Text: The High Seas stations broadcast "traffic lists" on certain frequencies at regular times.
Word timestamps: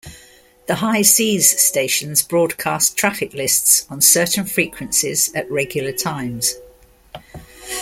The 0.65 0.73
High 0.77 1.03
Seas 1.03 1.47
stations 1.61 2.23
broadcast 2.23 2.97
"traffic 2.97 3.35
lists" 3.35 3.85
on 3.87 4.01
certain 4.01 4.45
frequencies 4.47 5.31
at 5.35 5.51
regular 5.51 5.91
times. 5.91 6.55